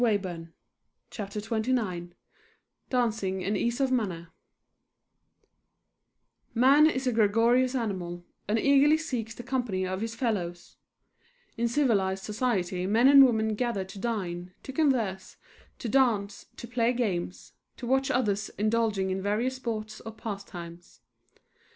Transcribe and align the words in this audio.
[Illustration: 0.03 0.51
NW] 1.11 2.09
DANCING 2.89 3.43
AND 3.43 3.55
EASE 3.55 3.79
OF 3.79 3.91
MANNER 3.91 4.29
Man 6.55 6.87
is 6.89 7.05
a 7.05 7.11
gregarious 7.13 7.75
animal, 7.75 8.25
and 8.47 8.57
eagerly 8.57 8.97
seeks 8.97 9.35
the 9.35 9.43
company 9.43 9.85
of 9.85 10.01
his 10.01 10.15
fellows. 10.15 10.77
In 11.55 11.67
civilized 11.67 12.23
society 12.23 12.87
men 12.87 13.07
and 13.07 13.23
women 13.23 13.53
gathered 13.53 13.89
to 13.89 13.99
dine, 13.99 14.55
to 14.63 14.73
converse, 14.73 15.37
to 15.77 15.87
dance, 15.87 16.47
to 16.57 16.67
play 16.67 16.93
games, 16.93 17.53
to 17.77 17.85
watch 17.85 18.09
others 18.09 18.49
indulging 18.57 19.11
in 19.11 19.21
various 19.21 19.57
sports 19.57 20.01
or 20.01 20.13
pastimes. 20.13 21.01